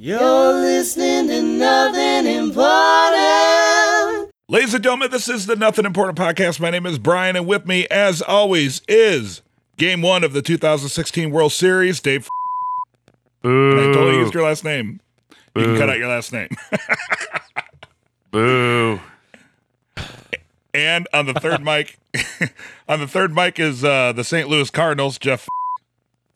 [0.00, 4.30] You're listening to nothing important.
[4.48, 6.60] Ladies and gentlemen, this is the Nothing Important Podcast.
[6.60, 9.42] My name is Brian, and with me, as always, is
[9.76, 11.98] Game One of the 2016 World Series.
[11.98, 12.28] Dave,
[13.42, 15.00] I totally used your last name.
[15.56, 16.50] You can cut out your last name.
[18.30, 19.00] Boo.
[20.72, 21.98] and on the third mic,
[22.88, 24.48] on the third mic is uh, the St.
[24.48, 25.18] Louis Cardinals.
[25.18, 25.48] Jeff,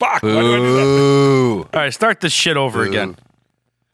[0.01, 0.21] fuck.
[0.25, 1.69] Why do I do that?
[1.73, 3.15] All right, start this shit over again.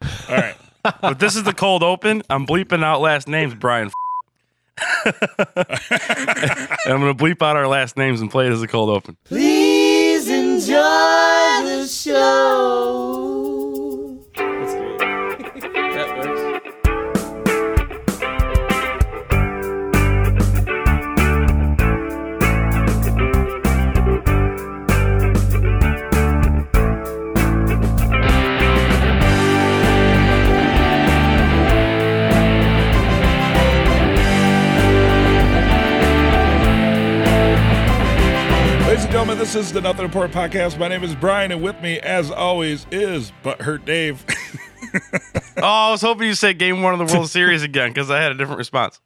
[0.02, 0.56] All right.
[1.00, 2.22] But this is the cold open.
[2.30, 3.90] I'm bleeping out last names, Brian.
[5.04, 5.16] and
[6.86, 9.16] I'm gonna bleep out our last names and play it as a cold open.
[9.24, 13.67] Please enjoy the show.
[39.52, 40.78] This is the Nothing Important Podcast.
[40.78, 44.24] My name is Brian, and with me, as always, is Butthurt Dave.
[45.60, 48.22] Oh, I was hoping you said game one of the World Series again because I
[48.22, 49.00] had a different response.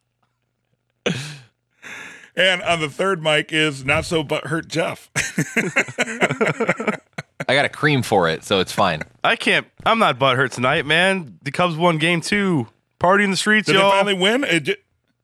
[2.36, 5.10] and on the third mic is not so butthurt Jeff.
[7.48, 9.02] I got a cream for it, so it's fine.
[9.24, 9.66] I can't.
[9.86, 11.38] I'm not butthurt tonight, man.
[11.42, 12.68] The Cubs won game two.
[12.98, 13.90] Party in the streets, Did y'all.
[13.90, 14.44] they finally win?
[14.44, 14.76] It ju-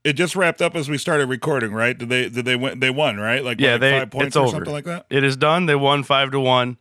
[0.05, 1.97] it just wrapped up as we started recording, right?
[1.97, 2.81] Did they did they win?
[2.81, 3.45] They won, right?
[3.45, 3.99] Like yeah, like they.
[3.99, 4.51] five points it's or over.
[4.51, 5.07] something like that.
[5.11, 5.67] It is done.
[5.67, 6.79] They won five to one.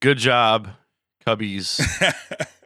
[0.00, 0.68] Good job,
[1.26, 1.80] Cubbies.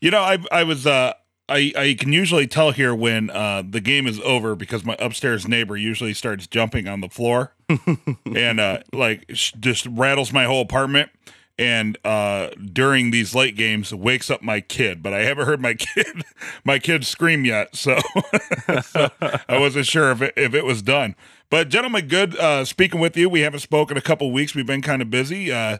[0.00, 1.14] You know, I I was uh
[1.48, 5.48] I I can usually tell here when uh the game is over because my upstairs
[5.48, 7.54] neighbor usually starts jumping on the floor
[8.26, 11.08] and uh like sh- just rattles my whole apartment.
[11.58, 15.74] And uh during these late games, wakes up my kid, but I haven't heard my
[15.78, 16.24] kid
[16.64, 17.98] my kid scream yet, so,
[18.82, 21.14] so I wasn't sure if it, if it was done.
[21.50, 23.28] But gentlemen, good uh speaking with you.
[23.28, 24.54] We haven't spoken a couple weeks.
[24.54, 25.52] We've been kind of busy.
[25.52, 25.78] Uh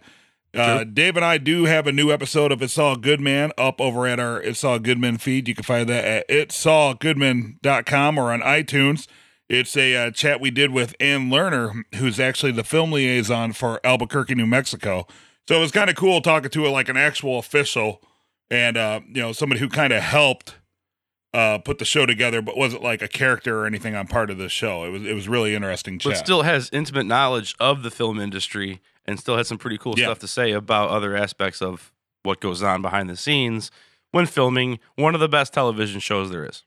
[0.54, 3.80] uh, Dave and I do have a new episode of It's All Good Man up
[3.80, 5.48] over at our It's All Goodman feed.
[5.48, 9.08] You can find that at itsallgoodman.com or on iTunes.
[9.48, 13.80] It's a uh, chat we did with Ann Lerner, who's actually the film liaison for
[13.84, 15.06] Albuquerque, New Mexico.
[15.48, 18.00] So it was kind of cool talking to like an actual official
[18.50, 20.56] and, uh, you know, somebody who kind of helped
[21.34, 24.38] uh, put the show together, but wasn't like a character or anything on part of
[24.38, 24.84] the show.
[24.84, 26.12] It was, it was really interesting chat.
[26.12, 29.94] but still has intimate knowledge of the film industry and still has some pretty cool
[29.98, 30.06] Yeah.
[30.06, 33.70] stuff to say about other aspects of what goes on behind the scenes
[34.12, 36.62] when filming one of the best television shows there is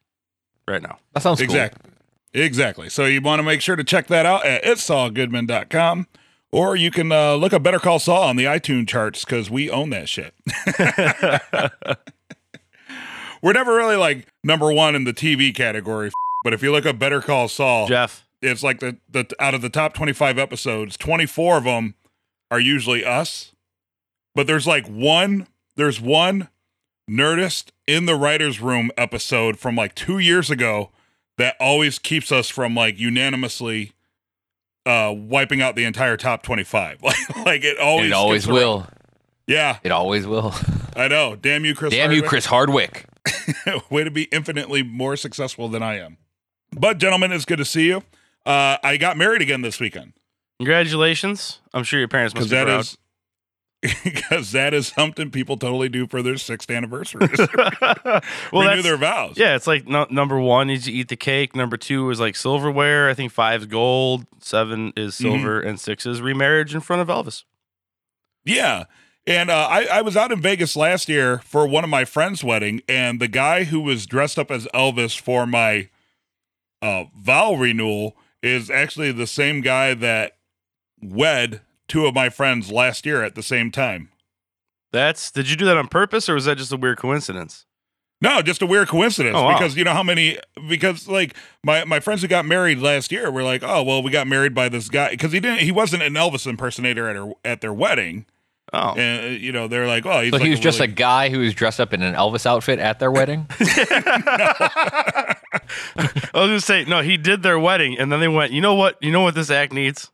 [0.67, 0.99] right now.
[1.13, 1.91] That sounds Exactly.
[2.33, 2.89] Exactly.
[2.89, 6.07] So you want to make sure to check that out at itsallgoodman.com
[6.51, 9.69] or you can uh, look up Better Call Saul on the iTunes charts because we
[9.69, 10.33] own that shit.
[13.41, 16.11] We're never really like number one in the TV category,
[16.43, 19.61] but if you look up Better Call Saul, Jeff, it's like the, the out of
[19.61, 21.95] the top 25 episodes, 24 of them
[22.49, 23.53] are usually us.
[24.33, 26.49] But there's like one, there's one
[27.09, 30.91] Nerdist in the writer's room episode from like two years ago
[31.37, 33.93] that always keeps us from like unanimously
[34.87, 36.99] uh wiping out the entire top 25.
[37.03, 37.85] Like, like it cool.
[37.85, 38.65] always It always skips around.
[38.67, 38.87] will.
[39.47, 40.53] Yeah, It always will.
[40.95, 41.35] I know.
[41.35, 41.93] Damn you, Chris.
[41.93, 43.05] Damn you, Chris Hardwick.
[43.89, 46.17] Way to be infinitely more successful than I am.
[46.71, 48.03] But gentlemen, it's good to see you.
[48.45, 50.13] Uh, I got married again this weekend
[50.59, 51.59] congratulations.
[51.73, 52.79] I'm sure your parents must because be that proud.
[52.81, 52.97] is
[53.81, 57.27] because that is something people totally do for their sixth anniversary.
[58.51, 59.37] well, Renew their vows.
[59.37, 61.55] yeah, it's like no, number one is you eat the cake.
[61.55, 63.09] Number two is like silverware.
[63.09, 64.25] I think five is gold.
[64.39, 65.23] Seven is Mm-hmm.
[65.33, 67.43] silver, and six is remarriage in front of Elvis.
[68.45, 68.85] Yeah.
[69.25, 72.43] And uh, I, I was out in Vegas last year for one of my friends'
[72.45, 75.89] wedding, and the guy who was dressed up as Elvis for my
[76.81, 80.37] uh, vow renewal is actually the same guy that
[81.01, 84.09] wed two of my friends last year at the same time.
[84.91, 87.65] That's did you do that on purpose or was that just a weird coincidence?
[88.19, 89.57] No, just a weird coincidence Oh, wow.
[89.59, 93.29] because you know how many because like my my friends who got married last year
[93.29, 96.01] were like, "Oh, well, we got married by this guy because he didn't he wasn't
[96.01, 98.25] an Elvis impersonator at her at their wedding."
[98.73, 100.87] Oh, And uh, you know, they're like, "Oh, he's So like he was just a
[100.87, 103.45] guy who was dressed up in an Elvis outfit at their wedding.
[103.59, 105.35] I
[105.95, 107.01] was gonna say no.
[107.01, 108.51] He did their wedding, and then they went.
[108.51, 108.97] You know what?
[109.01, 110.09] You know what this act needs?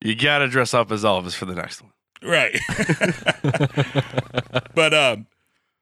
[0.00, 1.92] You gotta dress up as Elvis for the next one.
[2.22, 2.58] right."
[4.74, 5.26] but um,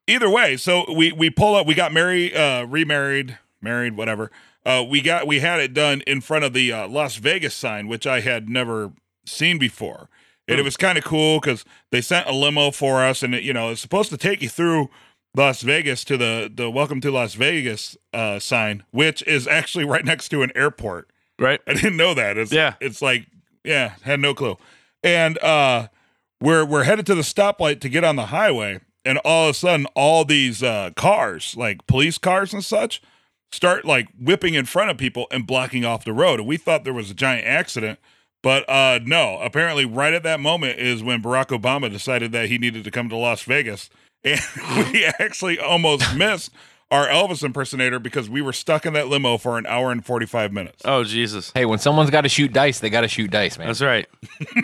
[0.06, 1.66] either way, so we we pull up.
[1.66, 4.30] We got married, uh, remarried, married, whatever.
[4.66, 7.86] Uh, we got we had it done in front of the uh, Las Vegas sign,
[7.88, 8.92] which I had never
[9.24, 10.08] seen before,
[10.48, 13.44] and it was kind of cool because they sent a limo for us, and it,
[13.44, 14.90] you know it's supposed to take you through
[15.36, 20.04] Las Vegas to the the Welcome to Las Vegas uh, sign, which is actually right
[20.04, 21.08] next to an airport.
[21.38, 21.60] Right.
[21.68, 22.36] I didn't know that.
[22.36, 22.74] It's Yeah.
[22.80, 23.26] It's like
[23.64, 24.56] yeah, had no clue.
[25.02, 25.88] And uh,
[26.40, 29.54] we're we're headed to the stoplight to get on the highway, and all of a
[29.54, 33.00] sudden, all these uh, cars, like police cars and such,
[33.52, 36.40] start like whipping in front of people and blocking off the road.
[36.40, 37.98] And we thought there was a giant accident.
[38.42, 42.58] But uh, no, apparently, right at that moment is when Barack Obama decided that he
[42.58, 43.90] needed to come to Las Vegas.
[44.24, 44.40] And
[44.92, 46.50] we actually almost missed
[46.90, 50.52] our Elvis impersonator because we were stuck in that limo for an hour and 45
[50.52, 50.82] minutes.
[50.84, 51.52] Oh Jesus.
[51.54, 53.66] Hey, when someone's got to shoot dice, they got to shoot dice, man.
[53.66, 54.06] That's right.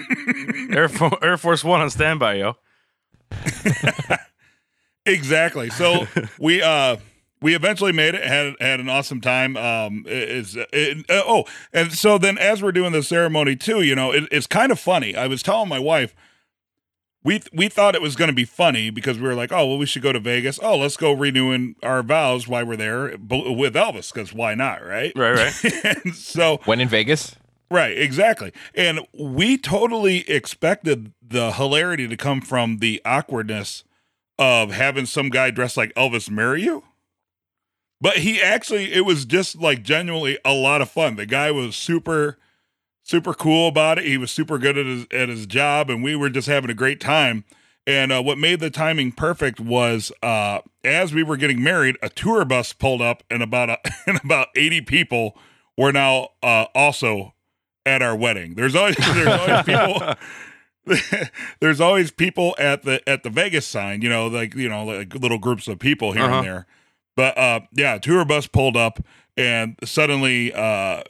[0.70, 2.56] Air, Fo- Air Force One on standby, yo.
[5.06, 5.68] Exactly.
[5.70, 6.06] So
[6.38, 6.96] we uh
[7.42, 11.44] we eventually made it had had an awesome time um it is it, uh, oh
[11.74, 14.80] and so then as we're doing the ceremony too you know it, it's kind of
[14.80, 16.14] funny i was telling my wife
[17.24, 19.78] we we thought it was going to be funny because we were like oh well
[19.78, 23.50] we should go to vegas oh let's go renewing our vows while we're there bo-
[23.52, 25.32] with elvis because why not right Right,
[25.64, 25.74] right.
[26.04, 27.34] and so When in Vegas?
[27.70, 28.52] Right, exactly.
[28.74, 33.82] And we totally expected the hilarity to come from the awkwardness
[34.38, 36.84] of having some guy dressed like Elvis marry you.
[38.00, 41.16] But he actually, it was just like genuinely a lot of fun.
[41.16, 42.38] The guy was super,
[43.04, 44.04] super cool about it.
[44.06, 46.74] He was super good at his at his job, and we were just having a
[46.74, 47.44] great time.
[47.86, 52.08] And uh, what made the timing perfect was uh, as we were getting married, a
[52.08, 55.36] tour bus pulled up, and about a, and about eighty people
[55.78, 57.34] were now uh, also
[57.86, 58.54] at our wedding.
[58.54, 60.14] There's always there's always people.
[61.60, 65.14] there's always people at the at the Vegas sign, you know, like you know, like
[65.14, 66.36] little groups of people here Uh-huh.
[66.38, 66.66] and there.
[67.16, 68.98] But uh yeah, tour bus pulled up
[69.36, 71.02] and suddenly uh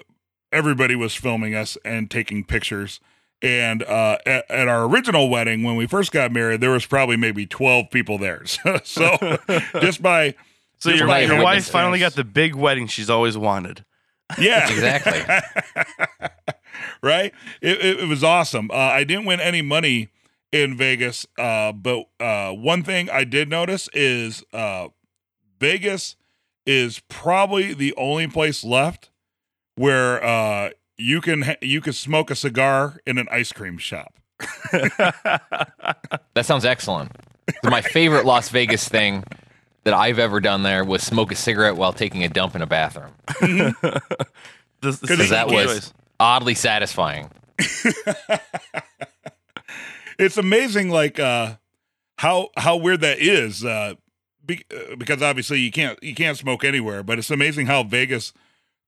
[0.55, 3.01] everybody was filming us and taking pictures.
[3.43, 7.17] And uh at, at our original wedding when we first got married, there was probably
[7.17, 8.45] maybe 12 people there.
[8.47, 9.39] So, so
[9.81, 10.35] just by
[10.79, 13.85] So Just your, by your wife finally got the big wedding she's always wanted.
[14.39, 14.71] yeah.
[14.71, 15.21] Exactly.
[17.03, 17.33] right?
[17.61, 18.71] It, it, it was awesome.
[18.71, 20.09] Uh, I didn't win any money
[20.53, 24.89] in Vegas, uh, but uh, one thing I did notice is uh,
[25.59, 26.17] Vegas
[26.65, 29.11] is probably the only place left
[29.77, 34.15] where uh, you can ha- you can smoke a cigar in an ice cream shop.
[36.35, 37.13] That sounds excellent.
[37.63, 39.23] So my favorite Las Vegas thing
[39.85, 42.67] that I've ever done there was smoke a cigarette while taking a dump in a
[42.67, 43.13] bathroom.
[43.41, 45.93] This, this Because that was choice.
[46.19, 47.31] oddly satisfying.
[50.19, 51.57] It's amazing, like uh,
[52.19, 53.65] how how weird that is.
[53.65, 53.95] Uh,
[54.47, 58.33] be, uh, because obviously you can't you can't smoke anywhere, but it's amazing how Vegas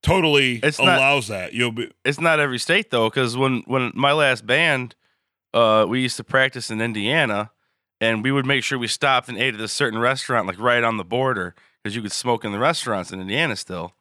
[0.03, 1.53] totally It's not- allows that.
[1.53, 4.95] You'll be It's not every state though, because when when my last band,
[5.55, 7.51] uh, we used to practice in Indiana,
[8.01, 10.85] and we would make sure we stopped and ate at a certain restaurant, like right
[10.85, 13.95] on the border, because you could smoke in the restaurants in Indiana still,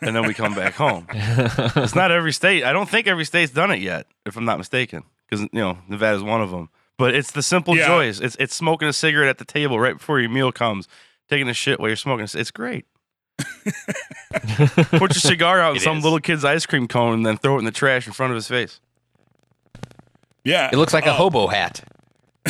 [0.00, 1.06] and then we come back home.
[1.12, 2.64] It's not every state.
[2.64, 5.78] I don't think every state's done it yet, if I'm not mistaken, because you know
[5.88, 6.68] Nevada's one of them.
[6.98, 7.86] But it's the simple Yeah.
[7.86, 8.20] joys.
[8.20, 10.86] It's it's smoking a cigarette at the table right before your meal comes,
[11.28, 12.28] taking a shit while you're smoking.
[12.32, 12.84] It's great.
[13.38, 16.04] Put your cigar out in some is.
[16.04, 18.34] little kid's ice cream cone and then throw it in the trash in front of
[18.36, 18.80] his face.
[20.44, 20.68] yeah.
[20.72, 21.84] It looks like a uh, hobo hat.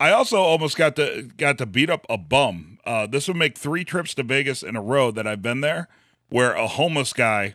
[0.00, 2.78] I also almost got to got to beat up a bum.
[2.84, 5.88] Uh, this would make three trips to Vegas in a row that I've been there,
[6.28, 7.54] where a homeless guy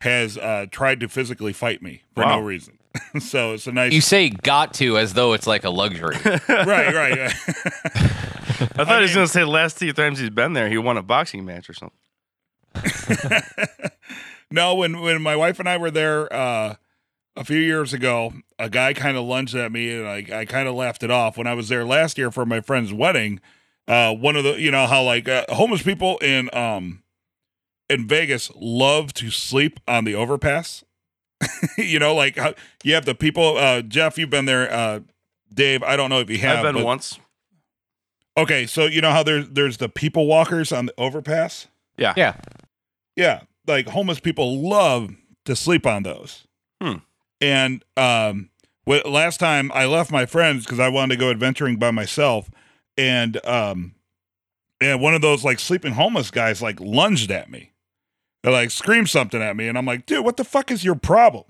[0.00, 2.36] has uh, tried to physically fight me for Wow.
[2.40, 2.78] no reason.
[3.20, 6.16] so it's a nice You say got to as though it's like a luxury.
[6.24, 6.94] right, right.
[6.94, 7.18] right.
[8.76, 10.78] I thought he was going to say the last two times he's been there, he
[10.78, 11.98] won a boxing match or something.
[14.50, 16.76] no, when when my wife and I were there uh,
[17.36, 20.68] a few years ago, a guy kind of lunged at me, and I I kind
[20.68, 21.36] of laughed it off.
[21.36, 23.40] When I was there last year for my friend's wedding,
[23.86, 27.02] uh, one of the you know how like uh, homeless people in um
[27.88, 30.83] in Vegas love to sleep on the overpass.
[31.78, 33.56] you know, like how, you have the people.
[33.56, 34.72] Uh, Jeff, you've been there.
[34.72, 35.00] Uh,
[35.52, 36.58] Dave, I don't know if you have.
[36.58, 37.18] I've been but- once.
[38.36, 41.68] Okay, so you know how there's there's the people walkers on the overpass.
[41.96, 42.14] Yeah.
[42.16, 42.34] yeah.
[43.16, 46.46] Yeah, like homeless people love to sleep on those.
[46.82, 46.96] Hmm.
[47.40, 48.50] And um,
[48.84, 52.50] what last time I left my friends because I wanted to go adventuring by myself,
[52.96, 53.94] and um,
[54.80, 57.70] and one of those like sleeping homeless guys like lunged at me,
[58.44, 60.94] They like screamed something at me, and I'm like, dude, what the fuck is your
[60.94, 61.44] problem?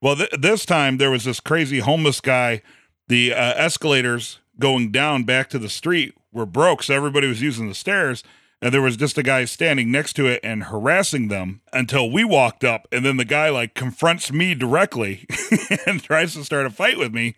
[0.00, 2.62] Well, th- this time there was this crazy homeless guy.
[3.08, 7.68] The uh, escalators going down back to the street were broke, so everybody was using
[7.68, 8.24] the stairs
[8.62, 12.24] and there was just a guy standing next to it and harassing them until we
[12.24, 15.26] walked up and then the guy like confronts me directly
[15.86, 17.34] and tries to start a fight with me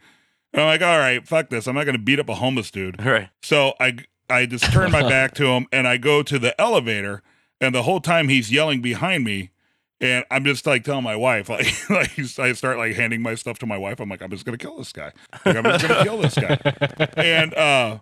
[0.52, 1.66] And I'm like, all right, fuck this.
[1.66, 3.04] I'm not gonna beat up a homeless dude.
[3.04, 3.28] Right.
[3.42, 3.98] So I
[4.30, 7.22] I just turn my back to him and I go to the elevator,
[7.60, 9.50] and the whole time he's yelling behind me.
[10.00, 13.58] And I'm just like telling my wife, like, like I start like handing my stuff
[13.60, 13.98] to my wife.
[13.98, 15.10] I'm like, I'm just gonna kill this guy.
[15.44, 16.58] Like, I'm just gonna kill this guy.
[17.16, 17.98] And uh,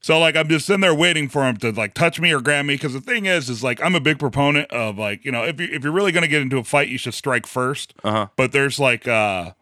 [0.00, 2.64] so like I'm just sitting there waiting for him to like touch me or grab
[2.66, 2.74] me.
[2.74, 5.60] Because the thing is, is like I'm a big proponent of like you know if
[5.60, 7.94] you if you're really gonna get into a fight, you should strike first.
[8.02, 8.26] Uh huh.
[8.34, 9.52] But there's like uh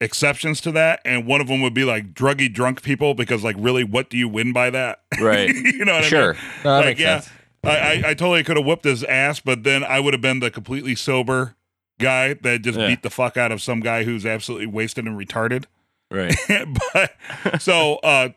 [0.00, 3.56] exceptions to that, and one of them would be like druggy drunk people because like
[3.58, 5.02] really, what do you win by that?
[5.20, 5.48] Right.
[5.54, 6.30] you know what Sure.
[6.30, 6.42] I mean?
[6.64, 7.32] No, that like makes yeah, sense.
[7.66, 10.40] I, I I totally could have whooped his ass, but then I would have been
[10.40, 11.56] the completely sober
[11.98, 12.88] guy that just Yeah.
[12.88, 15.64] beat the fuck out of some guy who's absolutely wasted and retarded.
[16.10, 16.34] Right.
[16.92, 18.30] but so uh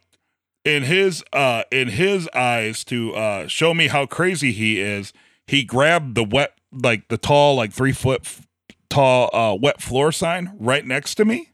[0.65, 5.13] in his uh in his eyes to uh show me how crazy he is,
[5.48, 8.48] he grabbed the wet like the tall like three foot f-
[8.89, 11.51] tall uh wet floor sign right next to me.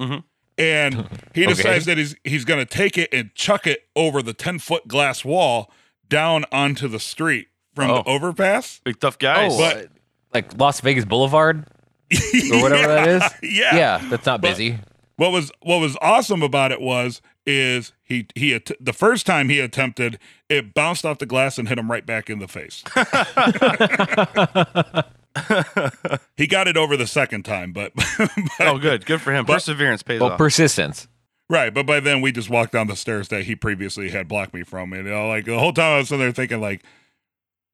[0.00, 0.24] Mhm.
[0.58, 0.94] And
[1.34, 1.54] he Okay.
[1.54, 5.24] decides that he's he's gonna take it and chuck it over the ten foot glass
[5.24, 5.70] wall
[6.08, 8.02] down onto the street from Oh.
[8.02, 8.80] the overpass.
[8.84, 9.52] Big tough guys.
[9.54, 9.88] Oh, But-
[10.34, 11.64] like Las Vegas Boulevard
[12.52, 13.22] or whatever that is.
[13.42, 13.76] Yeah.
[13.76, 14.78] Yeah, that's not But- busy.
[15.16, 19.48] What was what was awesome about it was is he he att- the first time
[19.48, 20.18] he attempted
[20.50, 22.84] it bounced off the glass and hit him right back in the face.
[26.36, 29.06] he got it over the second time, but, but oh, good.
[29.06, 29.46] Good for him.
[29.46, 30.38] But- Perseverance pays Well, off.
[30.38, 31.08] persistence.
[31.48, 31.72] Right.
[31.72, 34.62] But by then we just walked down the stairs that he previously had blocked me
[34.62, 34.92] from.
[34.92, 36.82] And you know, like the whole time I was sitting there thinking like.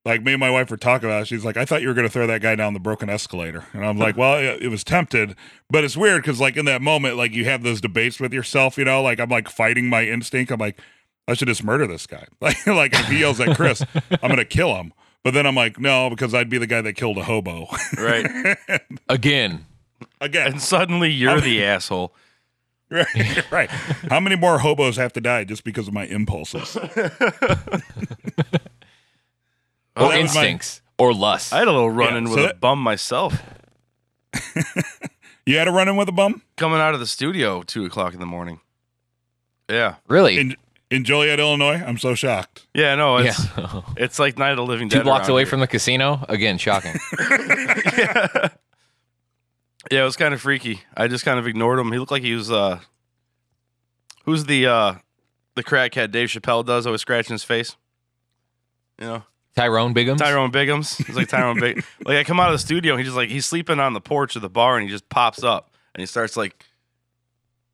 [0.04, 1.28] Like me and my wife were talking about it.
[1.28, 3.66] She's like, I thought you were going to throw that guy down the broken escalator.
[3.72, 5.36] And I'm like, well, it, it was tempted,
[5.70, 8.76] but it's weird because, like, in that moment, like, you have those debates with yourself,
[8.76, 10.50] you know, like, I'm like fighting my instinct.
[10.50, 10.80] I'm like,
[11.28, 12.26] I should just murder this guy.
[12.40, 14.92] Like, like if he yells at Chris, I'm going to kill him.
[15.22, 17.68] But then I'm like, no, because I'd be the guy that killed a hobo.
[17.96, 18.26] right.
[19.08, 19.66] Again.
[20.20, 22.12] Again, And suddenly you're the asshole.
[22.92, 23.70] Right, right.
[24.10, 26.76] How many more hobos have to die just because of my impulses?
[29.94, 30.80] Or that was my- instincts.
[30.98, 31.52] Or lust.
[31.52, 33.42] I had a little run in Yeah, with so a bum myself
[35.44, 38.14] You had a run in with a bum coming out of the studio two o'clock
[38.14, 38.60] in the morning.
[39.68, 39.96] Yeah.
[40.08, 40.38] really?
[40.38, 40.56] in
[40.90, 41.82] in Joliet, Illinois.
[41.84, 42.66] I'm so shocked.
[42.74, 43.80] Yeah, no, it's yeah.
[43.96, 44.98] it's like Night of the Living Dead.
[44.98, 45.46] Two blocks away here.
[45.46, 46.24] from the casino.
[46.28, 46.94] Again, shocking.
[47.98, 48.48] yeah.
[49.90, 50.82] Yeah, it was kind of freaky.
[50.96, 51.92] I just kind of ignored him.
[51.92, 52.80] He looked like he was uh
[54.24, 54.94] who's the uh
[55.54, 57.76] the crackhead Dave Chappelle does always scratching his face.
[58.98, 59.22] You know?
[59.56, 60.18] Tyrone Biggums.
[60.18, 61.04] Tyrone Biggums.
[61.04, 63.28] He's like Tyrone Big like I come out of the studio and he just like
[63.28, 66.06] he's sleeping on the porch of the bar and he just pops up and he
[66.06, 66.64] starts like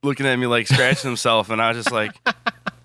[0.02, 2.12] looking at me like scratching himself and I just like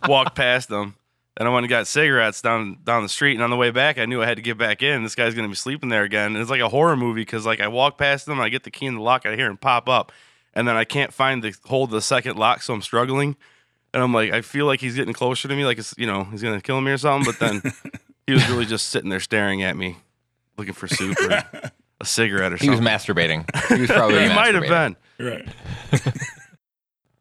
[0.07, 0.95] walked past him.
[1.35, 3.97] And I went and got cigarettes down down the street, and on the way back,
[3.97, 5.01] I knew I had to get back in.
[5.01, 6.27] This guy's gonna be sleeping there again.
[6.33, 8.71] And it's like a horror movie because like I walk past him, I get the
[8.71, 10.11] key in the lock, I hear him pop up,
[10.53, 13.35] and then I can't find the hold the second lock, so I'm struggling.
[13.95, 16.25] And I'm like, I feel like he's getting closer to me, like it's you know
[16.25, 17.31] he's gonna kill me or something.
[17.31, 17.61] But then
[18.27, 19.97] he was really just sitting there staring at me,
[20.57, 21.29] looking for soup or
[21.99, 22.73] a cigarette or something.
[22.73, 23.45] He was masturbating.
[23.69, 24.21] He was probably.
[24.27, 24.95] he might have been.
[25.19, 25.47] Right.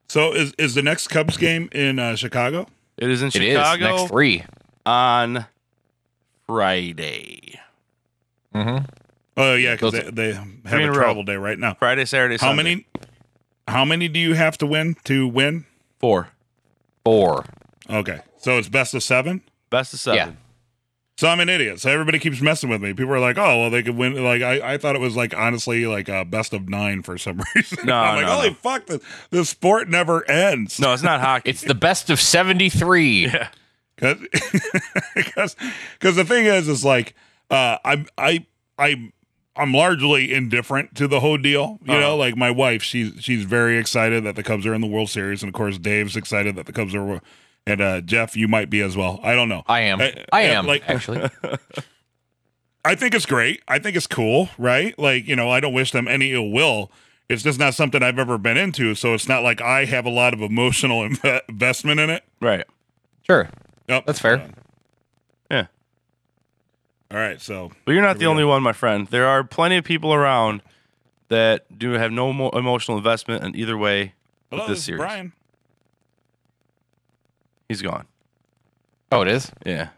[0.08, 2.66] so is is the next Cubs game in uh, Chicago?
[3.02, 4.44] It is in It is Chicago next three.
[4.86, 5.46] on
[6.46, 7.58] Friday.
[8.54, 8.84] Mm-hmm.
[9.36, 11.02] Oh yeah, because they, they have Three in a a row.
[11.02, 11.74] travel day right now.
[11.74, 12.62] Friday, Saturday, How Sunday.
[12.62, 12.86] many?
[13.66, 15.64] How many do you have to win to win?
[15.98, 16.28] Four.
[17.04, 17.44] Four.
[17.88, 19.42] Okay, so it's best of seven.
[19.70, 20.18] Best of seven.
[20.18, 20.34] Yeah.
[21.18, 21.78] So I'm an idiot.
[21.78, 22.94] So everybody keeps messing with me.
[22.94, 25.36] People are like, "Oh, well, they could win." Like I, I thought it was like
[25.36, 27.84] honestly like a best of nine for some reason.
[27.84, 28.54] No, I'm like, no, holy no.
[28.54, 29.00] fuck, the
[29.30, 30.80] the sport never ends.
[30.80, 31.50] No, it's not hockey.
[31.50, 33.26] It's the best of seventy-three.
[33.26, 33.48] yeah.
[33.96, 35.54] because
[35.94, 37.14] because the thing is is like
[37.50, 38.44] uh i'm i
[38.78, 39.12] i
[39.54, 42.16] i'm largely indifferent to the whole deal you know Uh-huh.
[42.16, 45.42] like my wife she's she's very excited that the cubs are in the world series
[45.42, 47.20] and of course dave's excited that the cubs are
[47.66, 50.00] and uh jeff you might be as well i don't know I am.
[50.00, 51.28] I- I I- am like- actually.
[52.84, 55.92] i think it's great i think it's cool right like you know i don't wish
[55.92, 56.90] them any ill will
[57.28, 60.10] it's just not something i've ever been into so it's not like i have a
[60.10, 62.66] lot of emotional inve- investment in it Right.
[63.24, 63.48] Sure.
[63.88, 64.04] Yep.
[64.06, 64.50] That's fair.
[65.48, 65.66] Yeah.
[67.10, 68.48] all right so But you're not the only go.
[68.48, 69.06] one, my friend.
[69.06, 70.60] There are plenty of people around
[71.28, 74.14] that do have no mo- emotional investment in either way
[74.50, 74.98] hello with this this is series.
[74.98, 75.32] brian
[77.72, 78.06] He's gone.
[79.10, 79.50] Oh, it is.
[79.64, 79.88] Yeah.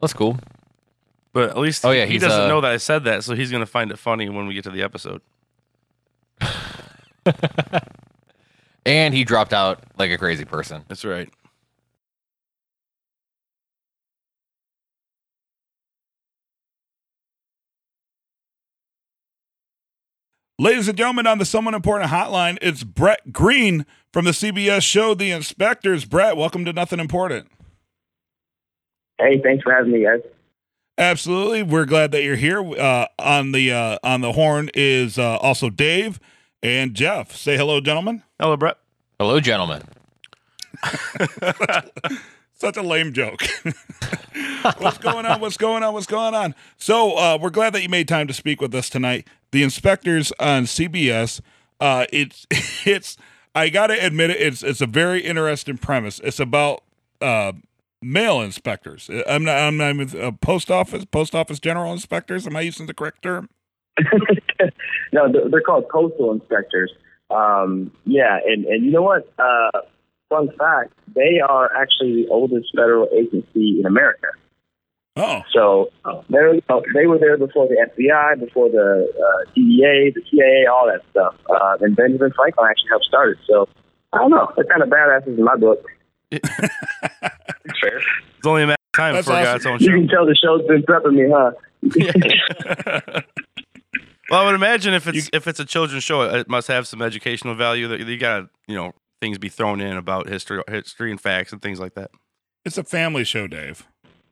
[0.00, 0.38] That's cool.
[1.32, 3.34] But at least Oh, yeah, he he's, doesn't uh, know that I said that, so
[3.34, 5.22] he's to find it funny when we get to the episode.
[8.84, 10.84] And he dropped out like a crazy person.
[10.88, 11.28] That's right.
[20.58, 25.14] Ladies and gentlemen, on the Someone Important Hotline, it's Bret Green from the CBS show
[25.14, 26.04] The Inspectors.
[26.04, 27.48] Bret, welcome to Nothing Important.
[29.18, 30.20] Hey, thanks for having me, guys.
[30.98, 32.60] Absolutely, we're glad that you're here.
[32.60, 36.20] Uh, on the uh, on the horn is uh, also Dave
[36.62, 37.34] and Jeff.
[37.34, 38.22] Say hello, gentlemen.
[38.38, 38.76] Hello, Bret.
[39.18, 39.82] Hello, gentlemen.
[42.62, 43.42] Such a lame joke.
[44.78, 45.40] What's going on?
[45.40, 45.94] What's going on?
[45.94, 46.54] What's going on?
[46.76, 49.26] So uh, we're glad that you made time to speak with us tonight.
[49.50, 51.40] The inspectors on CBS.
[51.80, 52.46] Uh, it's
[52.86, 53.16] it's.
[53.52, 54.40] I gotta admit it.
[54.40, 56.20] It's it's a very interesting premise.
[56.20, 56.84] It's about
[57.20, 57.50] uh,
[58.00, 59.10] mail inspectors.
[59.26, 59.56] I'm not.
[59.58, 61.04] I'm not with uh, post office.
[61.04, 62.46] Post office general inspectors.
[62.46, 63.50] Am I using the correct term?
[65.12, 66.92] no, they're, they're called postal inspectors.
[67.28, 69.28] Um, yeah, and and you know what?
[69.36, 69.80] Uh,
[70.32, 74.28] fun fact: they are actually the oldest federal agency in America.
[75.14, 75.90] Oh, So
[76.30, 76.54] they're,
[76.94, 81.34] they were there before the FBI, before the uh, DEA, the CIA, all that stuff.
[81.50, 83.38] Uh, and Benjamin Franklin actually helped start it.
[83.46, 83.68] So
[84.14, 84.50] I don't know.
[84.56, 85.84] They're kind of badasses in my book.
[86.30, 86.40] Fair.
[88.38, 89.74] It's only a matter of time That's before it got awesome.
[89.74, 91.52] its You can tell the show's been prepping me, huh?
[94.30, 97.02] well, I would imagine if it's if it's a children's show, it must have some
[97.02, 97.88] educational value.
[97.88, 98.92] That you got to you know
[99.22, 102.10] things be thrown in about history, history and facts and things like that.
[102.64, 103.86] it's a family show, Dave.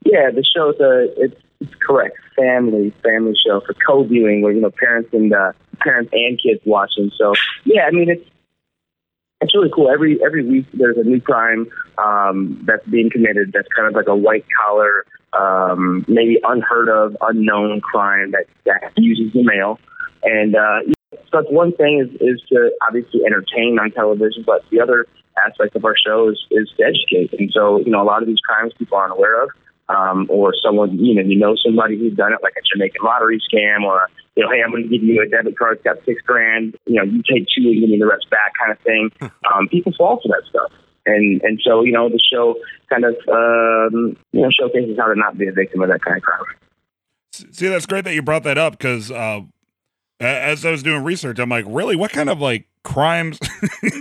[0.04, 4.72] Yeah, the show's a it's, it's correct family family show for co-viewing where you know
[4.72, 7.12] parents and uh, parents and kids watching.
[7.16, 8.28] So yeah, I mean it's
[9.40, 9.88] it's really cool.
[9.88, 13.52] Every every week there's a new crime um, that's being committed.
[13.54, 15.04] That's kind of like a white collar,
[15.38, 19.78] um, maybe unheard of, unknown crime that that uses the mail.
[20.24, 20.80] And uh,
[21.12, 25.06] so that's one thing is is to obviously entertain on television, but the other
[25.46, 27.32] aspect of our show is, is to educate.
[27.38, 29.50] And so you know a lot of these crimes people aren't aware of
[29.90, 33.40] um, or someone, you know, you know somebody who's done it, like a Jamaican lottery
[33.52, 35.96] scam, or you know, hey, I'm going to give you a debit card, it's got
[36.04, 38.78] six grand, you know, you take two and give me the rest back, kind of
[38.80, 39.10] thing.
[39.52, 40.70] Um, people fall for that stuff,
[41.06, 42.54] and and so you know, the show
[42.88, 46.16] kind of um, you know showcases how to not be a victim of that kind
[46.16, 46.44] of crime.
[47.32, 49.40] See, that's great that you brought that up because uh,
[50.20, 53.38] as I was doing research, I'm like, really, what kind of like crimes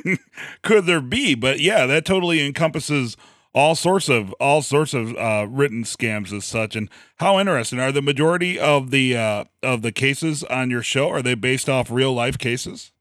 [0.62, 1.36] could there be?
[1.36, 3.18] But yeah, that totally encompasses
[3.54, 6.76] all sorts of all sorts of uh, written scams as such.
[6.76, 11.10] And how interesting are the majority of the uh, of the cases on your show?
[11.10, 12.92] Are they based off real life cases?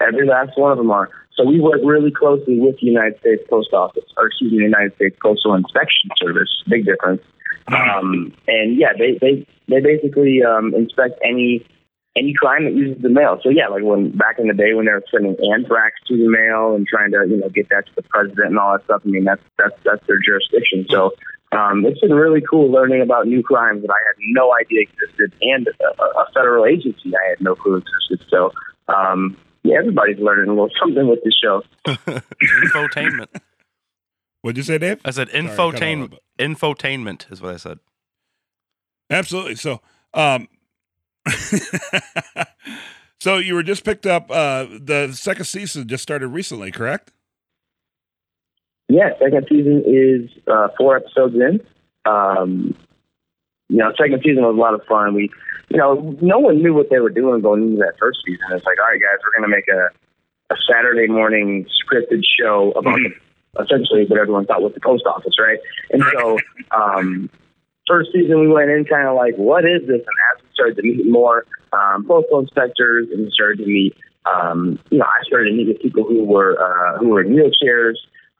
[0.00, 1.10] Every last one of them are.
[1.36, 4.64] So we work really closely with the United States Post Office, or excuse me, the
[4.64, 6.48] United States Postal Inspection Service.
[6.68, 7.22] Big difference.
[7.68, 11.66] Um, and yeah, they they they basically um, inspect any
[12.16, 13.38] any crime that uses the mail.
[13.42, 16.28] So yeah, like when back in the day when they were sending anthrax to the
[16.28, 19.02] mail and trying to you know get that to the president and all that stuff.
[19.04, 20.86] I mean that's that's that's their jurisdiction.
[20.88, 21.12] So
[21.52, 25.32] um, it's been really cool learning about new crimes that I had no idea existed,
[25.40, 28.26] and a, a federal agency I had no clue existed.
[28.28, 28.52] So
[28.88, 31.62] um, yeah, everybody's learning a little something with this show.
[31.86, 33.28] Infotainment.
[34.42, 35.00] What'd you say, Dave?
[35.04, 36.18] I said Sorry, cut out a little infotainment.
[36.38, 37.78] Infotainment is what I said.
[39.10, 39.56] Absolutely.
[39.56, 39.80] So,
[40.14, 40.48] um,
[43.20, 44.30] so you were just picked up.
[44.30, 47.12] Uh, the second season just started recently, correct?
[48.88, 51.60] Yeah, second season is uh, four episodes in.
[52.10, 52.74] Um,
[53.68, 55.14] you know, second season was a lot of fun.
[55.14, 55.30] We,
[55.68, 58.46] you know, no one knew what they were doing going into that first season.
[58.52, 62.72] It's like, all right, guys, we're going to make a, a Saturday morning scripted show
[62.76, 62.98] about
[63.60, 65.58] essentially what everyone thought was the post office, right?
[65.90, 66.38] And so,
[66.70, 67.30] um,
[67.86, 70.00] first season we went in kind of like, what is this?
[70.00, 73.96] And as we started to meet more um, postal inspectors, and we started to meet,
[74.26, 77.34] um, you know, I started to meet with people who were uh, who were in
[77.34, 77.94] wheelchairs.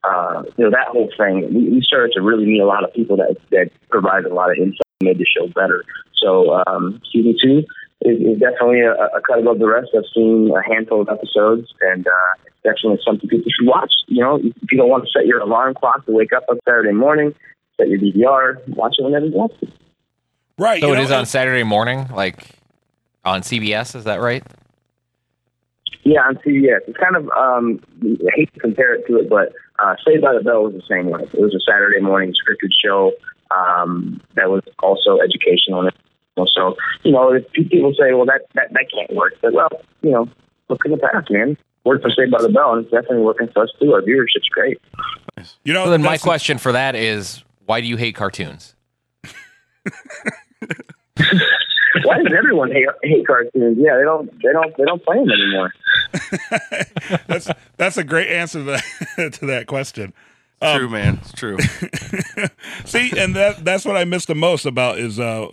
[0.04, 1.52] Uh, you know, that whole thing.
[1.52, 4.50] We, we started to really meet a lot of people that that provided a lot
[4.50, 5.84] of insight, and made the show better.
[6.14, 7.64] So um, season two
[8.02, 9.88] is, is definitely a, a cut above the rest.
[9.96, 13.92] I've seen a handful of episodes, and uh, it's definitely something people should watch.
[14.06, 16.58] You know, if you don't want to set your alarm clock to wake up on
[16.64, 17.34] Saturday morning,
[17.76, 19.68] set your DVR, watch it whenever you want to.
[20.58, 20.80] Right.
[20.80, 22.44] So you it know, is on Saturday morning, like
[23.24, 23.94] on CBS.
[23.94, 24.44] Is that right?
[26.04, 26.80] Yeah, on CBS.
[26.86, 30.34] It's kind of um, I hate to compare it to it, but uh, Saved by
[30.34, 31.22] the Bell was the same way.
[31.22, 33.12] It was a Saturday morning scripted show
[33.50, 35.82] um, that was also educational.
[35.82, 35.92] and
[36.46, 39.70] So you know, if people say, "Well, that that that can't work," but well,
[40.02, 40.28] you know,
[40.68, 41.56] look in the past, man.
[41.84, 43.92] Worked for Saved by the Bell, and it's definitely working for us too.
[43.92, 44.78] Our viewership's great.
[45.64, 48.74] You know, So then my question for that is, why do you hate cartoons?
[52.04, 53.78] Why does everyone hate, hate cartoons?
[53.80, 55.72] Yeah, they don't they don't they don't play them anymore.
[57.26, 60.12] that's that's a great answer to that, to that question.
[60.60, 61.18] Um, true, man.
[61.22, 61.58] It's true.
[62.84, 65.48] See, and that that's what I miss the most about is uh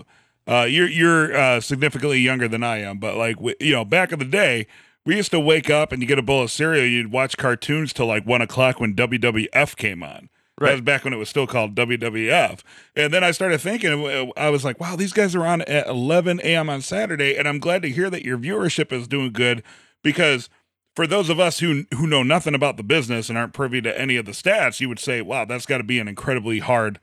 [0.48, 4.20] Uh, you're you're uh, significantly younger than I am, but like you know, back in
[4.20, 4.68] the day,
[5.06, 6.86] we used to wake up and you get a bowl of cereal.
[6.86, 10.30] You'd watch cartoons till like one o'clock when WWF came on.
[10.58, 12.62] That was back when it was still called WWF.
[12.96, 16.40] And then I started thinking, I was like, wow, these guys are on at 11
[16.44, 16.70] a.m.
[16.70, 17.36] on Saturday.
[17.36, 19.64] And I'm glad to hear that your viewership is doing good
[20.02, 20.50] because
[20.96, 24.00] for those of us who who know nothing about the business and aren't privy to
[24.00, 27.00] any of the stats, you would say, wow, that's got to be an incredibly hard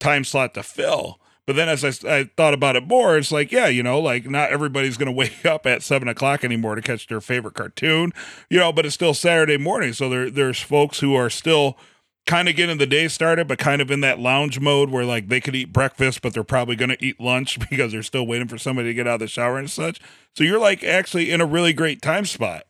[0.00, 1.20] time slot to fill.
[1.48, 4.28] But then as I, I thought about it more, it's like, yeah, you know, like
[4.28, 8.12] not everybody's going to wake up at seven o'clock anymore to catch their favorite cartoon,
[8.50, 9.94] you know, but it's still Saturday morning.
[9.94, 11.78] So there, there's folks who are still
[12.26, 15.28] kind of getting the day started, but kind of in that lounge mode where like
[15.28, 18.46] they could eat breakfast, but they're probably going to eat lunch because they're still waiting
[18.46, 20.02] for somebody to get out of the shower and such.
[20.34, 22.64] So you're like actually in a really great time spot.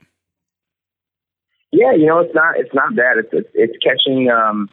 [1.73, 3.19] Yeah, you know, it's not it's not bad.
[3.19, 4.71] It's it's, it's catching um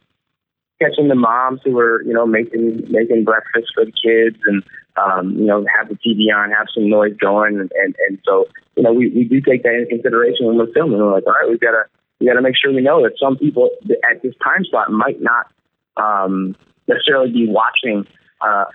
[0.85, 4.63] catching the moms who are you know making making breakfast for the kids and
[4.97, 8.45] um you know have the TV on, have some noise going, and and, and so
[8.75, 10.99] you know we, we do take that into consideration when we're filming.
[10.99, 11.83] We're like, all right, we've got to
[12.19, 13.69] we got to make sure we know that some people
[14.09, 15.51] at this time slot might not
[15.97, 16.55] um,
[16.87, 18.05] necessarily be watching,
[18.41, 18.65] uh,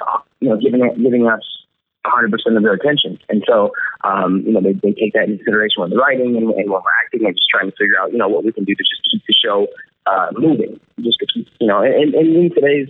[0.40, 1.42] you know, giving giving us
[2.06, 3.18] 100% of their attention.
[3.28, 3.72] And so,
[4.04, 6.80] um, you know, they, they take that into consideration when they're writing and, and when
[6.80, 8.82] we're acting and just trying to figure out, you know, what we can do to
[8.82, 9.66] just keep the show
[10.10, 12.88] uh, moving, just to keep, you know, and, and in today's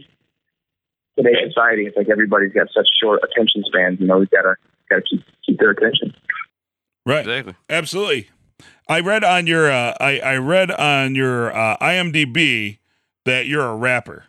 [1.17, 4.01] today's society, it's like everybody's got such short attention spans.
[4.01, 4.55] You know, we've got to
[4.89, 6.15] got to keep keep their attention.
[7.05, 7.27] Right.
[7.27, 7.55] Exactly.
[7.69, 8.31] Absolutely.
[8.89, 12.79] I read on your uh, I, I read on your uh, IMDb
[13.25, 14.25] that you're a rapper.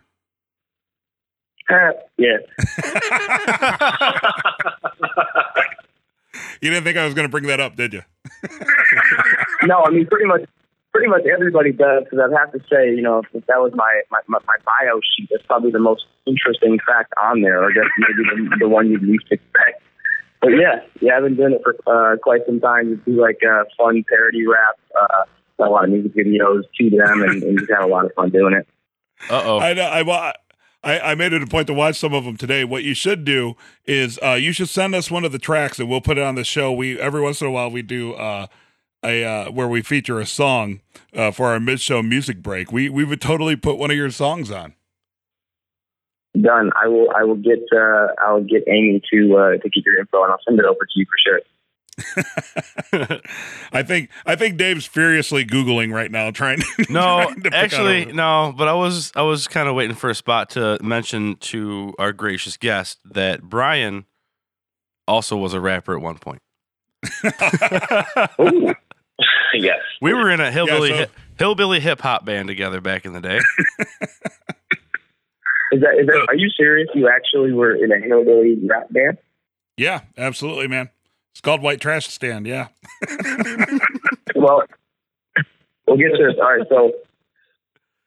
[2.18, 2.38] yeah.
[6.62, 8.02] You didn't think I was going to bring that up, did you?
[9.64, 10.44] no, I mean pretty much
[10.92, 13.72] pretty much everybody does because I'd have to say, you know, if, if that was
[13.76, 17.72] my, my my my bio sheet, that's probably the most interesting fact on there, or
[17.72, 19.82] I guess maybe the, the one you'd least expect.
[20.42, 22.96] But yeah, yeah, I've been doing it for uh, quite some time.
[22.96, 27.22] Just do like uh, fun parody rap, uh, a lot of music videos to them,
[27.22, 28.68] and, and just have a lot of fun doing it.
[29.30, 29.60] Uh oh.
[29.60, 29.84] I know.
[29.84, 30.34] I, wa-
[30.84, 32.64] I I made it a point to watch some of them today.
[32.64, 33.54] What you should do
[33.86, 36.34] is uh, you should send us one of the tracks and we'll put it on
[36.34, 36.72] the show.
[36.72, 38.48] We every once in a while we do uh,
[39.04, 40.82] a uh, where we feature a song
[41.16, 42.72] uh, for our mid show music break.
[42.72, 44.74] We we would totally put one of your songs on.
[46.40, 46.72] Done.
[46.82, 47.08] I will.
[47.16, 47.60] I will get.
[47.76, 50.66] Uh, I will get Amy to uh, to keep your info, and I'll send it
[50.66, 51.40] over to you for sure.
[53.74, 56.60] I think I think Dave's furiously googling right now, trying.
[56.62, 58.54] To, No, trying to pick actually, out a- no.
[58.58, 62.14] But I was I was kind of waiting for a spot to mention to our
[62.14, 64.06] gracious guest that Brian
[65.08, 66.42] also was a rapper at one point.
[69.22, 69.58] Ooh.
[69.60, 69.80] yes.
[70.02, 73.22] We were in a hillbilly so- hip, hillbilly hip hop band together back in the
[73.22, 73.40] day.
[75.72, 75.98] Is that?
[76.00, 76.26] Is that?
[76.28, 76.90] Are you serious?
[76.94, 79.18] You actually were in a hillbilly rap band?
[79.78, 80.90] yeah, absolutely, man.
[81.32, 82.46] It's called White Trash Stand.
[82.46, 82.68] Yeah.
[84.34, 84.64] Well,
[85.86, 86.36] we'll get to this.
[86.38, 86.68] All right.
[86.70, 86.94] So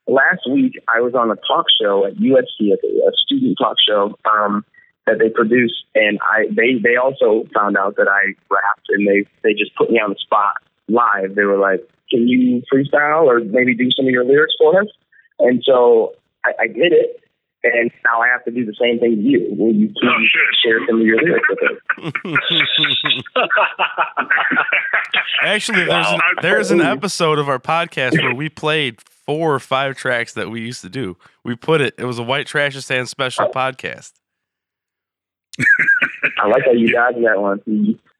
[0.06, 4.16] last week I was on a talk show at USC, a a student talk show
[4.30, 4.64] um,
[5.06, 9.28] that they produced, and I they they also found out that I rapped, and they
[9.42, 10.56] they just put me on the spot
[10.88, 11.34] live.
[11.34, 14.88] They were like, "Can you freestyle or maybe do some of your lyrics for us?"
[15.38, 17.20] And so I, I did it.
[17.64, 19.54] And now I have to do the same thing to you.
[19.56, 20.20] Will you please oh,
[20.62, 21.78] share some of your lyrics with us?
[25.42, 29.96] Actually, there's an, there's an episode of our podcast where we played four or five
[29.96, 31.16] tracks that we used to do.
[31.42, 31.94] We put it.
[31.96, 33.50] It was a White Trash Stand special oh.
[33.50, 34.12] podcast.
[36.38, 37.62] I like how you dodged that one.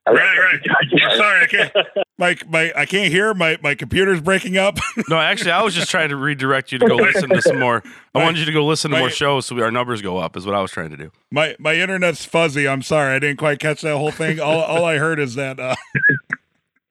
[0.06, 0.60] I Right, right.
[0.62, 1.16] you dodged that.
[1.16, 1.72] Sorry, I can't.
[2.18, 3.32] My my I can't hear.
[3.34, 4.78] My my computer's breaking up.
[5.08, 7.82] No, actually, I was just trying to redirect you to go listen to some more.
[8.14, 10.02] I My- wanted you to go listen to my- more shows so we, our numbers
[10.02, 10.36] go up.
[10.36, 11.10] Is what I was trying to do.
[11.30, 12.68] my my internet's fuzzy.
[12.68, 13.14] I'm sorry.
[13.14, 14.40] I didn't quite catch that whole thing.
[14.40, 15.58] All all I heard is that.
[15.58, 15.74] Uh,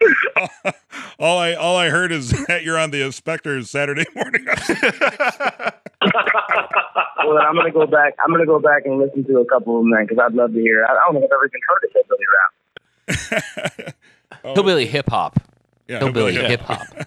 [1.19, 4.45] all I all I heard is that you're on the inspectors Saturday morning.
[4.45, 4.57] well,
[7.35, 8.15] then I'm gonna go back.
[8.25, 10.53] I'm gonna go back and listen to a couple of them then, because I'd love
[10.53, 10.85] to hear.
[10.85, 12.51] I I don't think I've ever even heard of hillbilly rap.
[14.45, 15.39] Oh, Hillbilly hip hop.
[15.87, 16.47] yeah, Hillbilly yeah.
[16.47, 16.85] hip hop.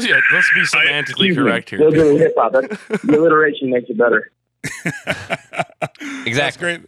[0.00, 1.42] Yeah, let's be semantically Excuse me.
[1.42, 1.78] correct here.
[1.80, 2.52] Hillbilly hip hop.
[2.52, 4.30] That's- The alliteration makes it better.
[4.64, 5.36] exactly.
[5.80, 6.60] That's Exactly.
[6.78, 6.80] great.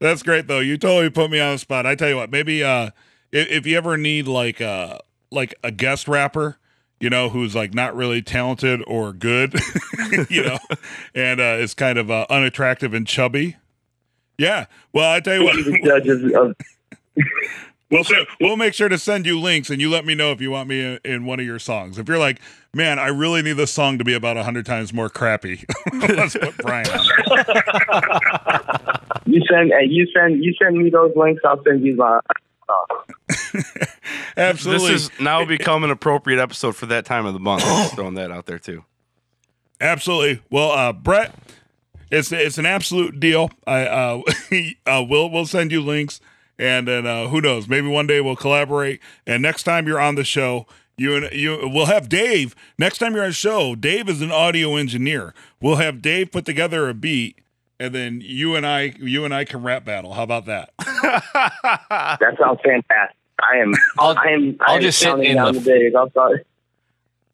[0.00, 0.60] That's great though.
[0.60, 1.86] You totally put me on the spot.
[1.86, 2.90] I tell you what, maybe uh
[3.32, 4.98] if, if you ever need like uh
[5.30, 6.58] like a guest rapper,
[7.00, 9.54] you know, who's like not really talented or good,
[10.28, 10.58] you know,
[11.14, 13.56] and uh is kind of uh, unattractive and chubby.
[14.38, 14.66] Yeah.
[14.92, 16.54] Well, I tell you what, judges of
[17.90, 20.40] we'll se- we'll make sure to send you links and you let me know if
[20.40, 21.98] you want me in, in one of your songs.
[21.98, 22.40] If you're like,
[22.74, 26.36] man, I really need this song to be about a hundred times more crappy, let's
[26.36, 27.06] put Brian on.
[27.28, 29.00] it.
[29.26, 31.42] You send, hey, you send, you send me those links.
[31.44, 32.20] I'll send you my.
[32.68, 32.84] Uh,
[34.36, 34.92] Absolutely.
[34.92, 37.62] This has now become an appropriate episode for that time of the month.
[37.62, 38.84] Just throwing that out there too.
[39.80, 40.42] Absolutely.
[40.50, 41.34] Well, uh, Bret,
[42.10, 43.50] it's it's an absolute deal.
[43.66, 44.22] I uh,
[44.86, 46.20] uh we'll we'll send you links,
[46.58, 47.68] and then uh, who knows?
[47.68, 49.00] Maybe one day we'll collaborate.
[49.26, 50.66] And next time you're on the show,
[50.96, 52.54] you and you we'll have Dave.
[52.78, 55.34] Next time you're on the show, Dave is an audio engineer.
[55.60, 57.38] We'll have Dave put together a beat,
[57.78, 60.14] and then you and I you and I can rap battle.
[60.14, 60.70] How about that?
[60.78, 63.16] that sounds fantastic.
[63.42, 63.74] I am.
[63.98, 64.56] I'll- I am.
[64.60, 65.92] I I'll am just sit in the- the days.
[65.98, 66.42] I'm sorry.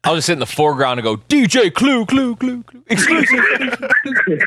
[0.05, 2.83] I'll just sit in the foreground and go, DJ Clue, Clue, Clue, Clue.
[2.89, 3.39] Exclusive.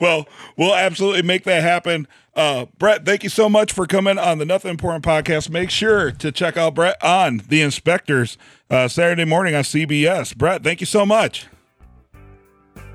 [0.00, 2.08] Well, we'll absolutely make that happen.
[2.34, 5.50] Uh, Bret, thank you so much for coming on the Nothing Important podcast.
[5.50, 8.38] Make sure to check out Bret on The Inspectors
[8.70, 10.36] uh, Saturday morning on CBS.
[10.36, 11.46] Bret, thank you so much.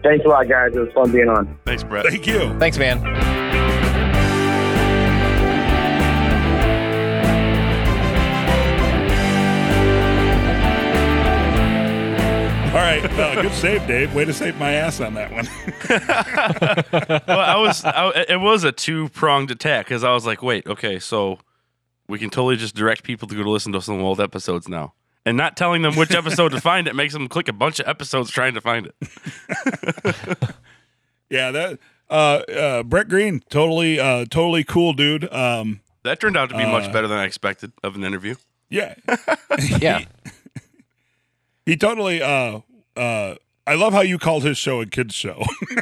[0.04, 0.76] Thanks a lot, guys.
[0.76, 1.58] It was fun being on.
[1.66, 2.06] Thanks, Bret.
[2.06, 2.58] Thank you.
[2.60, 3.27] Thanks, man.
[13.04, 13.20] Right.
[13.20, 14.14] Uh, good save, Dave.
[14.16, 15.48] Way to save my ass on that one.
[17.28, 20.66] well, I was, I, it was a two pronged attack because I was like, wait,
[20.68, 21.40] okay, so
[22.08, 24.94] we can totally just direct people to go to listen to some old episodes now.
[25.26, 27.88] And not telling them which episode to find it makes them click a bunch of
[27.88, 28.96] episodes trying to find it.
[31.30, 31.80] yeah, that
[32.10, 35.32] uh, uh, Bret Green, totally, uh, totally cool dude.
[35.34, 38.36] Um, That turned out to be Uh, much better than I expected of an interview.
[38.70, 38.96] yeah,
[39.80, 40.06] Yeah.
[41.66, 42.22] he totally.
[42.22, 42.62] Uh,
[42.98, 45.44] uh, I love how you called his show a kids show.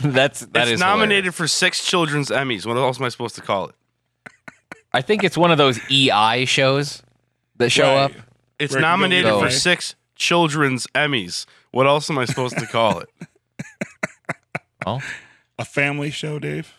[0.00, 1.34] That's that it's is nominated hilarious.
[1.36, 2.66] for six children's Emmys.
[2.66, 3.74] What else am I supposed to call it?
[4.92, 7.02] I think it's one of those EI shows
[7.56, 7.96] that show Right.
[8.04, 8.12] up.
[8.58, 11.44] It's Where it can go nominated either for six children's Emmys.
[11.72, 13.08] What else am I supposed to call it?
[14.84, 15.02] Well,
[15.58, 16.72] a family show, Dave.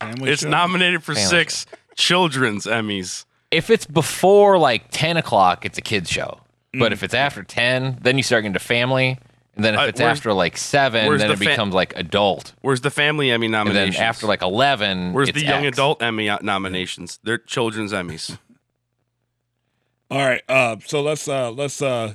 [0.00, 0.48] A family It's show?
[0.48, 3.26] nominated for Family six children's Emmys.
[3.50, 6.40] if it's before like ten o'clock, it's a kids show.
[6.74, 6.78] Mm.
[6.78, 9.18] But if it's after ten, then you start into family.
[9.56, 11.74] And then if Uh, it's where's- after like seven, where's then the it fa- becomes
[11.74, 12.52] like adult.
[12.60, 13.96] Where's the family Emmy And nominations?
[13.96, 15.76] then after like eleven, Where's it's the young X.
[15.76, 17.18] adult Emmy uh, nominations?
[17.24, 18.38] They're children's Emmys.
[20.10, 20.42] All right.
[20.48, 22.14] Uh, so let's uh, let's uh,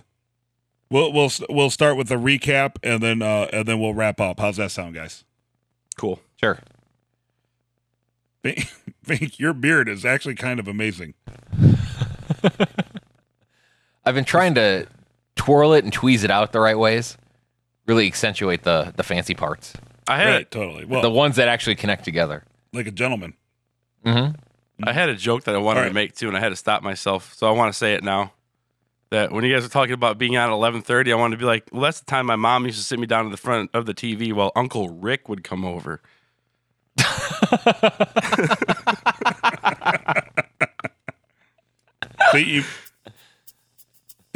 [0.90, 4.40] we'll we'll we'll start with the recap and then uh, and then we'll wrap up.
[4.40, 5.24] How's that sound, guys?
[5.98, 6.20] Cool.
[6.42, 6.60] Sure.
[8.44, 8.60] Think,
[9.04, 11.14] think your beard is actually kind of amazing.
[14.06, 14.88] I've been trying to
[15.36, 17.18] twirl it and tweeze it out the right ways.
[17.88, 19.74] Really accentuate the the fancy parts.
[20.08, 20.86] I had Right, totally.
[20.86, 22.44] Well, the ones that actually connect together.
[22.74, 23.34] like a gentleman.
[24.06, 24.36] Mm-hmm.
[24.84, 26.56] I had a joke that I wanted All to make too, and I had to
[26.56, 27.34] stop myself.
[27.34, 28.34] So I want to say it now.
[29.12, 31.40] That when you guys were talking about being out at eleven thirty, I wanted to
[31.40, 33.38] be like, well, that's the time my mom used to sit me down to the
[33.38, 36.02] front of the TV while Uncle Rick would come over.
[42.32, 42.64] See, you,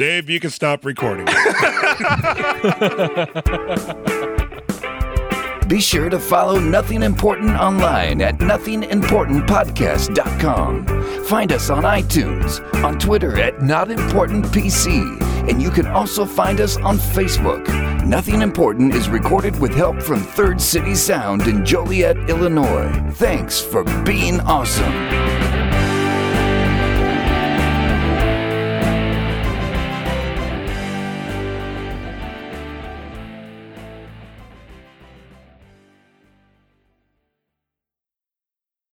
[0.00, 1.26] Dave, you can stop recording.
[5.68, 11.24] Be sure to follow Nothing Important online at nothingimportantpodcast.com.
[11.26, 16.96] Find us on iTunes, on Twitter at NotImportantPC, and you can also find us on
[16.96, 17.68] Facebook.
[18.06, 22.90] Nothing Important is recorded with help from Third City Sound in Joliet, Illinois.
[23.16, 25.39] Thanks for being awesome.